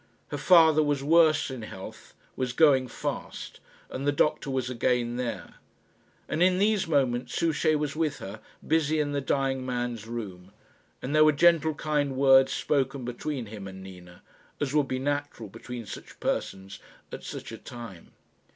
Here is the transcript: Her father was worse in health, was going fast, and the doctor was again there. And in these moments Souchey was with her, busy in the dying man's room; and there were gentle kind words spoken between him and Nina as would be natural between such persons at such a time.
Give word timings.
Her 0.29 0.37
father 0.39 0.81
was 0.81 1.03
worse 1.03 1.51
in 1.51 1.61
health, 1.61 2.15
was 2.35 2.53
going 2.53 2.87
fast, 2.87 3.59
and 3.87 4.07
the 4.07 4.11
doctor 4.11 4.49
was 4.49 4.67
again 4.67 5.15
there. 5.17 5.57
And 6.27 6.41
in 6.41 6.57
these 6.57 6.87
moments 6.87 7.35
Souchey 7.35 7.75
was 7.75 7.95
with 7.95 8.17
her, 8.17 8.41
busy 8.67 8.99
in 8.99 9.11
the 9.11 9.21
dying 9.21 9.63
man's 9.63 10.07
room; 10.07 10.53
and 11.03 11.13
there 11.13 11.23
were 11.23 11.31
gentle 11.31 11.75
kind 11.75 12.15
words 12.15 12.51
spoken 12.51 13.05
between 13.05 13.45
him 13.45 13.67
and 13.67 13.83
Nina 13.83 14.23
as 14.59 14.73
would 14.73 14.87
be 14.87 14.97
natural 14.97 15.49
between 15.49 15.85
such 15.85 16.19
persons 16.19 16.79
at 17.11 17.23
such 17.23 17.51
a 17.51 17.57
time. 17.59 18.13